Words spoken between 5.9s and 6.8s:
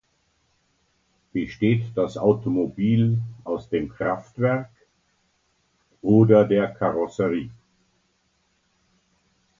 oder der